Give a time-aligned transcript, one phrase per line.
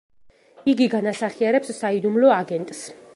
[0.71, 2.85] იგი განასახიერებს საიდუმლო აგენტს.